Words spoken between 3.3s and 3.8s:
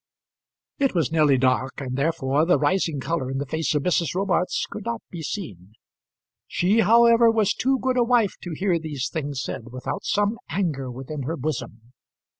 the face